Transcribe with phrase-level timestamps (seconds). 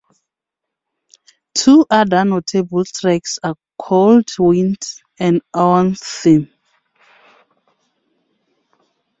[1.53, 4.79] Two other notable tracks are "Cold Wind"
[5.19, 6.49] and "Anwar's Theme".